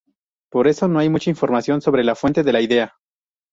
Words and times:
Por 0.51 0.67
eso 0.67 0.87
no 0.87 0.97
hay 0.97 1.09
mucha 1.09 1.29
información 1.29 1.79
sobre 1.79 2.03
la 2.03 2.15
fuente 2.15 2.41
de 2.41 2.51
la 2.53 2.61
idea. 2.61 2.95